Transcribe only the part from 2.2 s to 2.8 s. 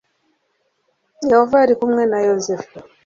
yozefu